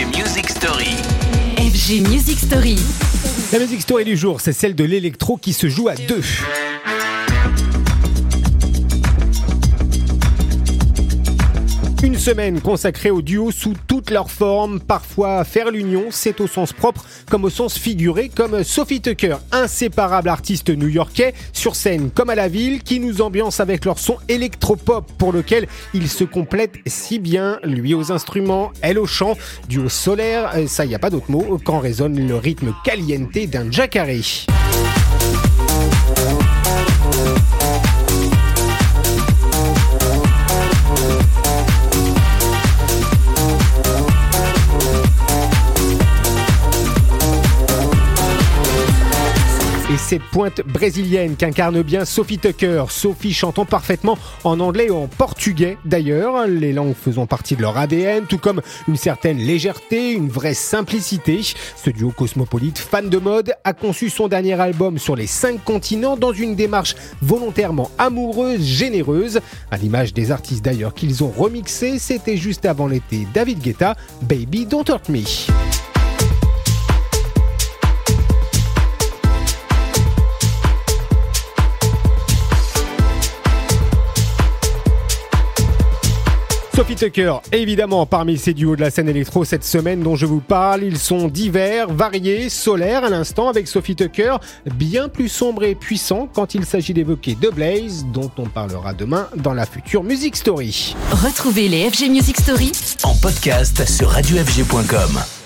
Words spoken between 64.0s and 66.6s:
son dernier album sur les cinq continents dans une